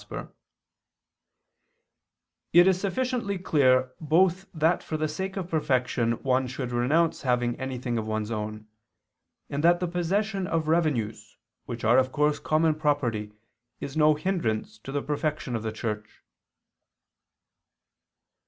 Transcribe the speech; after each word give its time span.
Expedit): 0.01 0.33
"It 2.53 2.65
is 2.67 2.81
sufficiently 2.81 3.37
clear 3.37 3.91
both 4.01 4.47
that 4.51 4.81
for 4.81 4.97
the 4.97 5.07
sake 5.07 5.37
of 5.37 5.47
perfection 5.51 6.13
one 6.23 6.47
should 6.47 6.71
renounce 6.71 7.21
having 7.21 7.55
anything 7.59 7.99
of 7.99 8.07
one's 8.07 8.31
own, 8.31 8.67
and 9.47 9.63
that 9.63 9.79
the 9.79 9.87
possession 9.87 10.47
of 10.47 10.67
revenues, 10.67 11.37
which 11.67 11.83
are 11.83 11.99
of 11.99 12.11
course 12.11 12.39
common 12.39 12.73
property, 12.73 13.31
is 13.79 13.95
no 13.95 14.15
hindrance 14.15 14.79
to 14.79 14.91
the 14.91 15.03
perfection 15.03 15.55
of 15.55 15.61
the 15.61 15.71
Church." 15.71 16.09